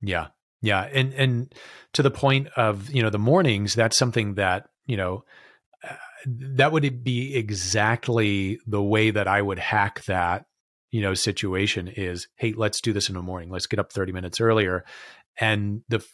[0.00, 0.28] Yeah.
[0.62, 0.88] Yeah.
[0.90, 1.54] And, and
[1.92, 5.24] to the point of, you know, the mornings, that's something that you know,
[5.88, 5.94] uh,
[6.26, 10.46] that would be exactly the way that I would hack that,
[10.90, 13.50] you know, situation is, hey, let's do this in the morning.
[13.50, 14.84] Let's get up 30 minutes earlier.
[15.38, 16.12] And the f-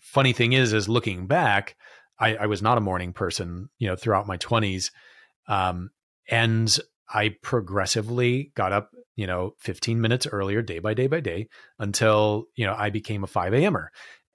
[0.00, 1.76] funny thing is, is looking back,
[2.18, 4.90] I, I, was not a morning person, you know, throughout my 20s.
[5.48, 5.90] Um,
[6.28, 6.76] and
[7.08, 11.48] I progressively got up, you know, 15 minutes earlier, day by day by day,
[11.78, 13.92] until, you know, I became a 5 a.m.er.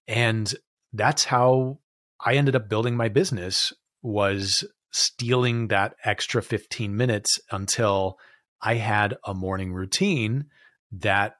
[0.07, 0.53] And
[0.93, 1.79] that's how
[2.23, 8.17] I ended up building my business was stealing that extra 15 minutes until
[8.61, 10.45] I had a morning routine
[10.91, 11.37] that,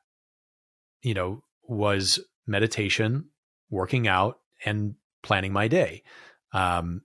[1.04, 3.30] you know, was meditation,
[3.70, 6.04] working out, and planning my day.
[6.54, 7.02] Um,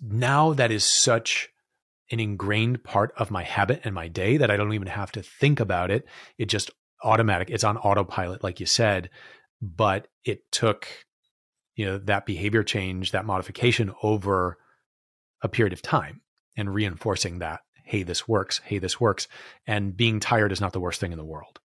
[0.00, 1.50] now that is such
[2.10, 5.22] an ingrained part of my habit and my day that I don't even have to
[5.22, 6.06] think about it.
[6.38, 6.70] It just
[7.02, 7.50] automatic.
[7.50, 9.10] It's on autopilot, like you said.
[9.60, 10.88] But it took
[11.76, 14.58] you know that behavior change that modification over
[15.42, 16.22] a period of time
[16.56, 19.28] and reinforcing that hey this works hey this works
[19.66, 21.60] and being tired is not the worst thing in the world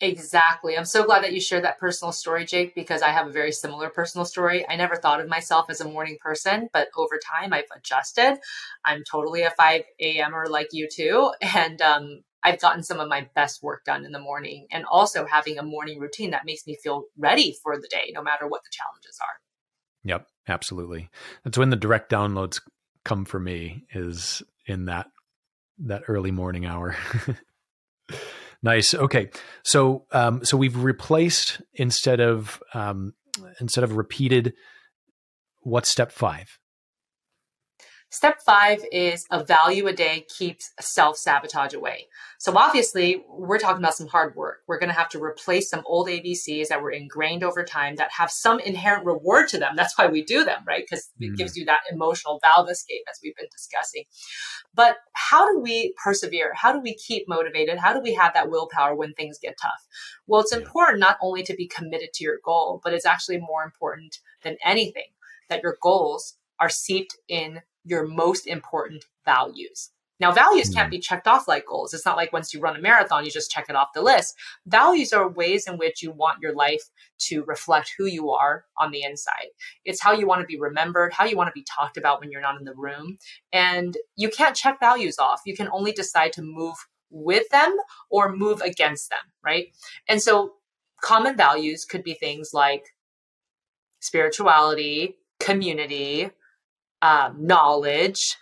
[0.00, 0.76] Exactly.
[0.76, 3.50] I'm so glad that you shared that personal story, Jake, because I have a very
[3.50, 4.66] similar personal story.
[4.68, 8.38] I never thought of myself as a morning person, but over time I've adjusted.
[8.84, 11.32] I'm totally a 5 a.m.er like you too.
[11.40, 15.26] And um, I've gotten some of my best work done in the morning and also
[15.26, 18.62] having a morning routine that makes me feel ready for the day, no matter what
[18.62, 19.40] the challenges are.
[20.04, 21.10] Yep, absolutely.
[21.42, 22.60] That's when the direct downloads
[23.04, 25.08] come for me is in that
[25.78, 26.96] that early morning hour.
[28.62, 28.94] nice.
[28.94, 29.30] Okay.
[29.64, 33.14] So um, so we've replaced instead of um,
[33.60, 34.54] instead of repeated
[35.62, 36.60] what's step five?
[38.10, 42.06] Step five is a value a day keeps self sabotage away.
[42.38, 44.58] So obviously, we're talking about some hard work.
[44.68, 48.10] We're going to have to replace some old ABCs that were ingrained over time that
[48.16, 49.74] have some inherent reward to them.
[49.74, 50.84] That's why we do them, right?
[50.88, 51.36] Because it mm.
[51.36, 54.04] gives you that emotional valve escape as we've been discussing.
[54.72, 56.52] But how do we persevere?
[56.54, 57.78] How do we keep motivated?
[57.78, 59.84] How do we have that willpower when things get tough?
[60.28, 63.64] Well, it's important not only to be committed to your goal, but it's actually more
[63.64, 65.10] important than anything
[65.48, 69.90] that your goals are seeped in your most important values.
[70.18, 70.92] Now, values can't hmm.
[70.92, 71.92] be checked off like goals.
[71.92, 74.34] It's not like once you run a marathon, you just check it off the list.
[74.66, 76.82] Values are ways in which you want your life
[77.18, 79.48] to reflect who you are on the inside.
[79.84, 82.30] It's how you want to be remembered, how you want to be talked about when
[82.30, 83.18] you're not in the room.
[83.52, 85.42] And you can't check values off.
[85.44, 86.76] You can only decide to move
[87.10, 87.76] with them
[88.10, 89.68] or move against them, right?
[90.08, 90.54] And so
[91.02, 92.84] common values could be things like
[94.00, 96.30] spirituality, community,
[97.02, 98.36] um, knowledge.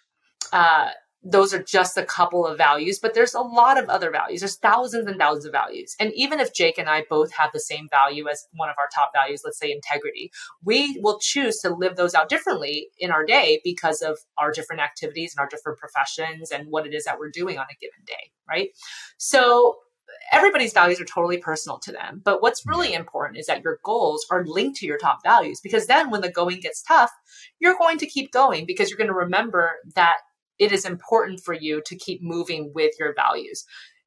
[0.52, 0.90] Uh,
[1.24, 4.40] those are just a couple of values, but there's a lot of other values.
[4.40, 5.96] There's thousands and thousands of values.
[5.98, 8.88] And even if Jake and I both have the same value as one of our
[8.94, 10.30] top values, let's say integrity,
[10.62, 14.82] we will choose to live those out differently in our day because of our different
[14.82, 18.04] activities and our different professions and what it is that we're doing on a given
[18.06, 18.68] day, right?
[19.16, 19.76] So
[20.32, 22.20] everybody's values are totally personal to them.
[22.24, 25.86] But what's really important is that your goals are linked to your top values because
[25.86, 27.10] then when the going gets tough,
[27.60, 30.18] you're going to keep going because you're going to remember that
[30.58, 33.64] it is important for you to keep moving with your values.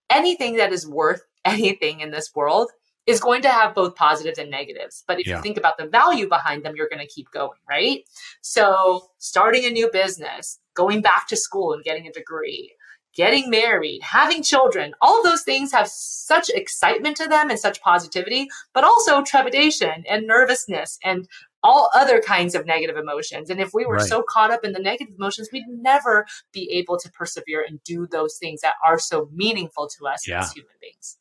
[0.10, 2.72] Anything that is worth anything in this world
[3.05, 5.03] is going to have both positives and negatives.
[5.08, 5.38] But if yeah.
[5.38, 8.01] you think about the value behind them, you're going to keep going, right?
[8.41, 12.76] So, starting a new business, going back to school and getting a degree,
[13.18, 18.47] getting married, having children, all those things have such excitement to them and such positivity,
[18.74, 21.28] but also trepidation and nervousness and
[21.63, 23.49] all other kinds of negative emotions.
[23.49, 24.07] And if we were right.
[24.07, 28.07] so caught up in the negative emotions, we'd never be able to persevere and do
[28.07, 30.41] those things that are so meaningful to us yeah.
[30.41, 31.18] as human beings.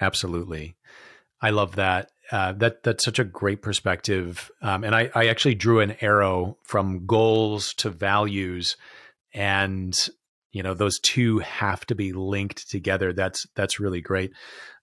[0.00, 0.74] Absolutely.
[1.40, 2.10] I love that.
[2.32, 4.50] Uh, that that's such a great perspective.
[4.62, 8.76] Um, and I, I actually drew an arrow from goals to values,
[9.34, 9.98] and
[10.52, 13.12] you know those two have to be linked together.
[13.12, 14.32] That's that's really great.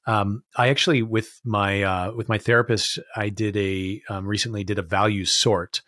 [0.05, 4.80] Um, I actually with my uh, with my therapist, I did a um, recently did
[4.80, 5.82] a value sort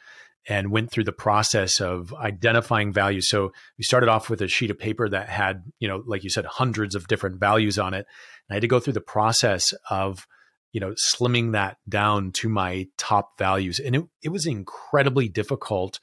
[0.48, 3.30] and went through the process of identifying values.
[3.30, 6.30] So we started off with a sheet of paper that had, you know, like you
[6.30, 8.08] said, hundreds of different values on it.
[8.48, 10.26] And I had to go through the process of
[10.72, 13.80] you know, slimming that down to my top values.
[13.80, 16.00] And it, it was incredibly difficult,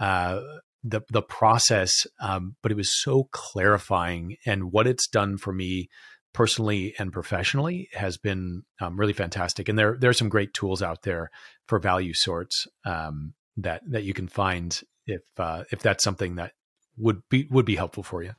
[0.00, 0.40] uh,
[0.86, 4.36] the, the process, um, but it was so clarifying.
[4.46, 5.88] And what it's done for me
[6.32, 9.68] personally and professionally has been um, really fantastic.
[9.68, 11.30] And there, there are some great tools out there
[11.66, 16.52] for value sorts um, that, that you can find if, uh, if that's something that
[16.96, 18.32] would be, would be helpful for you.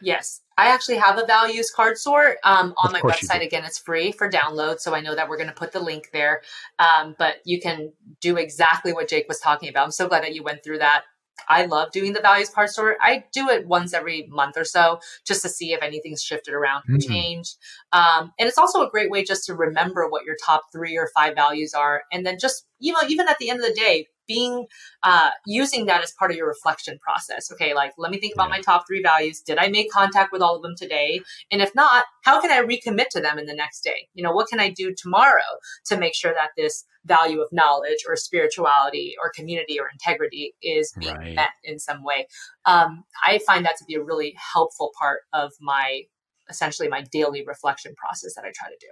[0.00, 3.44] Yes, I actually have a values card sort um, on my website.
[3.44, 4.80] Again, it's free for download.
[4.80, 6.42] So I know that we're going to put the link there.
[6.78, 9.84] Um, but you can do exactly what Jake was talking about.
[9.84, 11.02] I'm so glad that you went through that.
[11.48, 12.96] I love doing the values card sort.
[13.00, 16.84] I do it once every month or so just to see if anything's shifted around
[16.88, 17.12] or mm-hmm.
[17.12, 17.56] changed.
[17.92, 21.10] Um, and it's also a great way just to remember what your top three or
[21.14, 22.04] five values are.
[22.10, 24.66] And then just, you know, even at the end of the day, being
[25.02, 27.50] uh, using that as part of your reflection process.
[27.52, 28.56] Okay, like let me think about yeah.
[28.56, 29.40] my top three values.
[29.40, 31.20] Did I make contact with all of them today?
[31.50, 34.08] And if not, how can I recommit to them in the next day?
[34.14, 35.40] You know, what can I do tomorrow
[35.86, 40.92] to make sure that this value of knowledge or spirituality or community or integrity is
[40.98, 41.34] being right.
[41.34, 42.26] met in some way?
[42.64, 46.02] Um, I find that to be a really helpful part of my
[46.48, 48.88] essentially my daily reflection process that I try to do.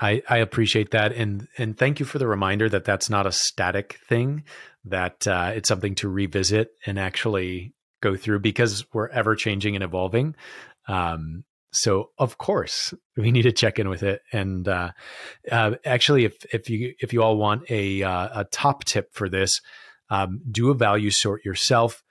[0.00, 3.32] I, I appreciate that, and and thank you for the reminder that that's not a
[3.32, 4.44] static thing,
[4.84, 9.82] that uh, it's something to revisit and actually go through because we're ever changing and
[9.82, 10.34] evolving.
[10.86, 14.22] Um, so of course we need to check in with it.
[14.32, 14.92] And uh,
[15.50, 19.28] uh, actually, if if you if you all want a uh, a top tip for
[19.28, 19.60] this,
[20.10, 22.02] um, do a value sort yourself.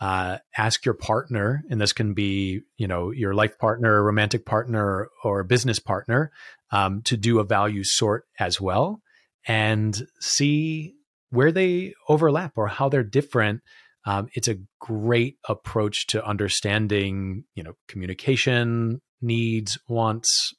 [0.00, 5.08] Uh, ask your partner, and this can be you know your life partner, romantic partner,
[5.22, 6.32] or business partner
[6.74, 9.00] um, to do a value sort as well
[9.46, 10.94] and see
[11.30, 13.60] where they overlap or how they're different.
[14.06, 20.52] Um, it's a great approach to understanding, you know, communication needs, wants,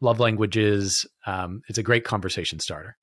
[0.00, 1.06] love languages.
[1.26, 2.96] Um, it's a great conversation starter.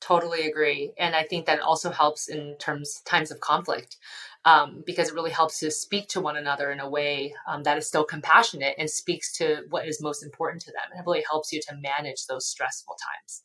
[0.00, 3.96] Totally agree, and I think that also helps in terms times of conflict
[4.44, 7.78] um, because it really helps to speak to one another in a way um, that
[7.78, 10.90] is still compassionate and speaks to what is most important to them.
[10.90, 13.42] And it really helps you to manage those stressful times.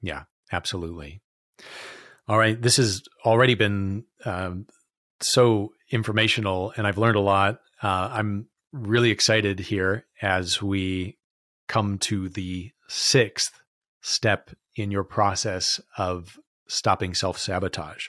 [0.00, 1.20] Yeah, absolutely.
[2.28, 2.60] All right.
[2.60, 4.66] This has already been um,
[5.20, 7.58] so informational, and I've learned a lot.
[7.82, 11.18] Uh, I'm really excited here as we
[11.68, 13.60] come to the sixth
[14.00, 16.38] step in your process of
[16.68, 18.06] stopping self sabotage.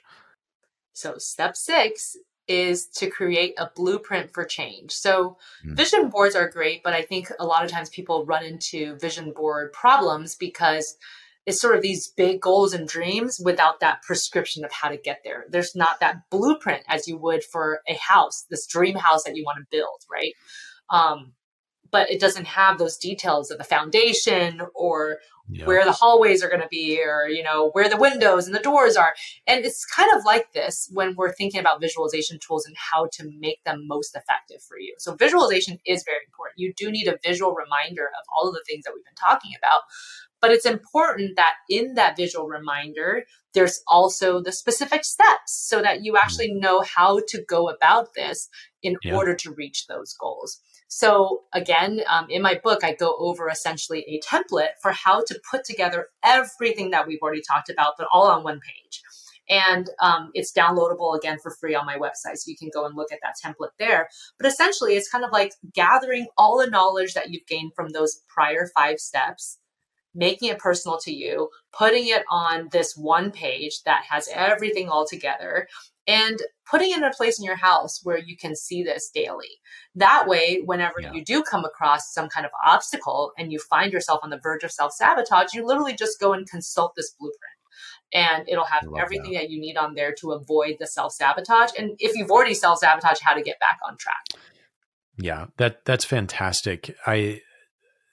[0.96, 2.18] So, step six
[2.48, 4.92] is to create a blueprint for change.
[4.92, 5.76] So, mm.
[5.76, 9.34] vision boards are great, but I think a lot of times people run into vision
[9.34, 10.96] board problems because
[11.46, 15.20] it's sort of these big goals and dreams without that prescription of how to get
[15.24, 15.46] there.
[15.50, 19.44] There's not that blueprint as you would for a house, this dream house that you
[19.44, 20.34] want to build, right?
[20.90, 21.34] Um,
[21.92, 25.18] but it doesn't have those details of the foundation or
[25.50, 25.66] yeah.
[25.66, 28.60] where the hallways are going to be or you know where the windows and the
[28.60, 29.14] doors are
[29.46, 33.30] and it's kind of like this when we're thinking about visualization tools and how to
[33.40, 37.20] make them most effective for you so visualization is very important you do need a
[37.24, 39.82] visual reminder of all of the things that we've been talking about
[40.42, 43.24] but it's important that in that visual reminder
[43.54, 46.60] there's also the specific steps so that you actually mm.
[46.60, 48.50] know how to go about this
[48.82, 49.16] in yeah.
[49.16, 54.06] order to reach those goals so again, um, in my book, I go over essentially
[54.08, 58.28] a template for how to put together everything that we've already talked about, but all
[58.28, 59.02] on one page.
[59.48, 62.38] And um, it's downloadable again for free on my website.
[62.38, 64.10] So you can go and look at that template there.
[64.40, 68.22] But essentially, it's kind of like gathering all the knowledge that you've gained from those
[68.28, 69.60] prior five steps,
[70.16, 75.06] making it personal to you, putting it on this one page that has everything all
[75.08, 75.68] together,
[76.08, 76.40] and
[76.70, 79.60] putting it in a place in your house where you can see this daily.
[79.96, 81.14] That way, whenever yeah.
[81.14, 84.64] you do come across some kind of obstacle and you find yourself on the verge
[84.64, 87.40] of self sabotage, you literally just go and consult this blueprint.
[88.14, 89.42] And it'll have everything that.
[89.42, 91.72] that you need on there to avoid the self sabotage.
[91.78, 94.42] And if you've already self sabotage, how to get back on track.
[95.18, 96.96] Yeah, that that's fantastic.
[97.06, 97.42] I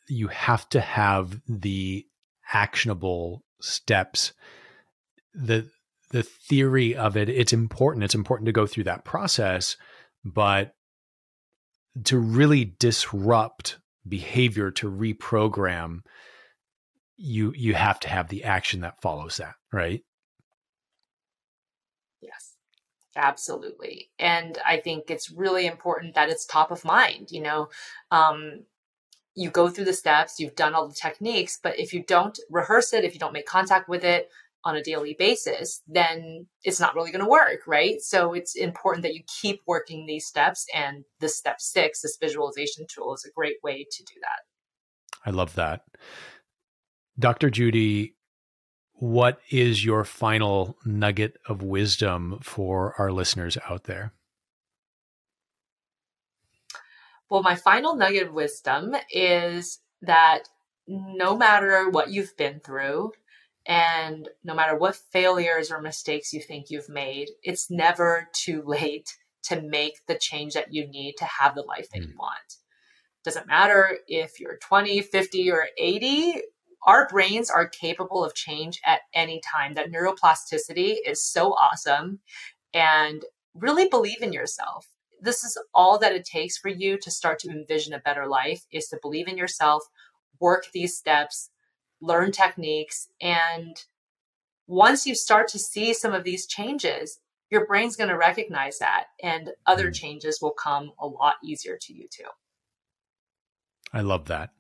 [0.08, 2.06] you have to have the
[2.52, 4.32] actionable steps.
[5.34, 5.68] The
[6.12, 8.04] the theory of it, it's important.
[8.04, 9.76] It's important to go through that process,
[10.24, 10.74] but
[12.04, 16.00] to really disrupt behavior to reprogram
[17.16, 20.02] you you have to have the action that follows that right
[22.20, 22.54] yes
[23.14, 27.68] absolutely and i think it's really important that it's top of mind you know
[28.10, 28.62] um,
[29.34, 32.92] you go through the steps you've done all the techniques but if you don't rehearse
[32.92, 34.28] it if you don't make contact with it
[34.64, 38.00] on a daily basis, then it's not really going to work, right?
[38.00, 40.66] So it's important that you keep working these steps.
[40.74, 45.26] And this step six, this visualization tool, is a great way to do that.
[45.26, 45.82] I love that.
[47.18, 47.50] Dr.
[47.50, 48.14] Judy,
[48.94, 54.12] what is your final nugget of wisdom for our listeners out there?
[57.28, 60.48] Well, my final nugget of wisdom is that
[60.86, 63.12] no matter what you've been through,
[63.66, 69.16] and no matter what failures or mistakes you think you've made, it's never too late
[69.44, 72.08] to make the change that you need to have the life that mm.
[72.08, 72.56] you want.
[73.24, 76.42] Doesn't matter if you're 20, 50, or 80,
[76.84, 79.74] our brains are capable of change at any time.
[79.74, 82.18] That neuroplasticity is so awesome.
[82.74, 83.22] And
[83.54, 84.88] really believe in yourself.
[85.20, 88.66] This is all that it takes for you to start to envision a better life
[88.72, 89.84] is to believe in yourself,
[90.40, 91.50] work these steps,
[92.02, 93.08] learn techniques.
[93.20, 93.76] And
[94.66, 97.18] once you start to see some of these changes,
[97.50, 99.94] your brain's going to recognize that and other mm.
[99.94, 102.24] changes will come a lot easier to you too.
[103.92, 104.50] I love that.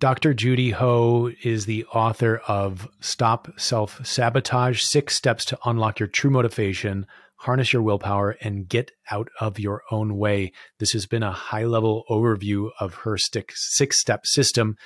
[0.00, 0.32] Dr.
[0.32, 6.30] Judy Ho is the author of Stop Self Sabotage Six Steps to Unlock Your True
[6.30, 7.06] Motivation,
[7.36, 10.52] Harness Your Willpower, and Get Out of Your Own Way.
[10.78, 14.76] This has been a high level overview of her six step system.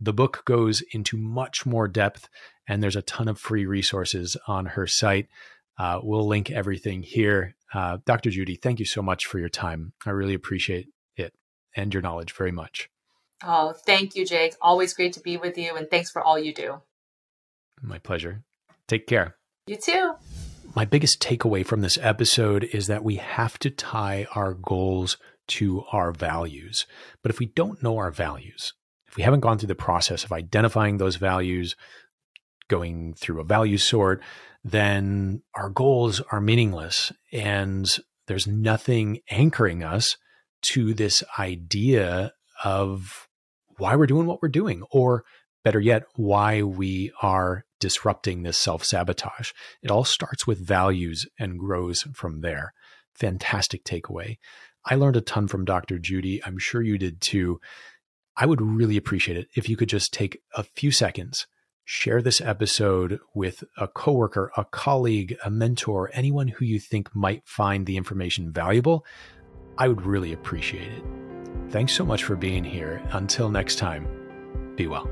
[0.00, 2.28] The book goes into much more depth,
[2.66, 5.28] and there's a ton of free resources on her site.
[5.78, 7.54] Uh, we'll link everything here.
[7.72, 8.30] Uh, Dr.
[8.30, 9.92] Judy, thank you so much for your time.
[10.06, 11.34] I really appreciate it
[11.76, 12.88] and your knowledge very much.
[13.42, 14.54] Oh, thank you, Jake.
[14.60, 16.82] Always great to be with you, and thanks for all you do.
[17.82, 18.42] My pleasure.
[18.86, 19.36] Take care.
[19.66, 20.14] You too.
[20.74, 25.16] My biggest takeaway from this episode is that we have to tie our goals
[25.48, 26.86] to our values.
[27.22, 28.72] But if we don't know our values,
[29.10, 31.74] if we haven't gone through the process of identifying those values,
[32.68, 34.22] going through a value sort,
[34.62, 37.98] then our goals are meaningless and
[38.28, 40.16] there's nothing anchoring us
[40.62, 42.32] to this idea
[42.64, 43.28] of
[43.78, 45.24] why we're doing what we're doing, or
[45.64, 49.50] better yet, why we are disrupting this self sabotage.
[49.82, 52.74] It all starts with values and grows from there.
[53.14, 54.38] Fantastic takeaway.
[54.84, 55.98] I learned a ton from Dr.
[55.98, 56.40] Judy.
[56.44, 57.60] I'm sure you did too.
[58.40, 61.46] I would really appreciate it if you could just take a few seconds,
[61.84, 67.42] share this episode with a coworker, a colleague, a mentor, anyone who you think might
[67.44, 69.04] find the information valuable.
[69.76, 71.04] I would really appreciate it.
[71.68, 73.02] Thanks so much for being here.
[73.10, 74.08] Until next time,
[74.74, 75.04] be well.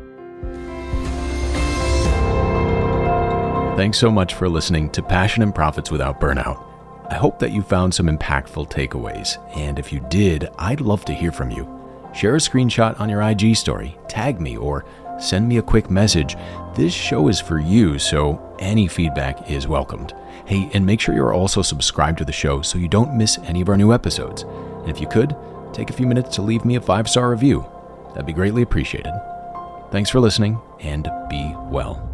[3.76, 6.64] Thanks so much for listening to Passion and Profits Without Burnout.
[7.11, 11.12] I hope that you found some impactful takeaways, and if you did, I'd love to
[11.12, 11.78] hear from you
[12.15, 14.85] share a screenshot on your IG story, tag me, or
[15.19, 16.37] send me a quick message.
[16.75, 20.15] This show is for you, so any feedback is welcomed.
[20.47, 23.61] Hey, and make sure you're also subscribed to the show so you don't miss any
[23.61, 24.43] of our new episodes.
[24.43, 25.37] And if you could,
[25.73, 27.67] take a few minutes to leave me a five star review.
[28.11, 29.13] That'd be greatly appreciated.
[29.91, 32.08] Thanks for listening, and be well.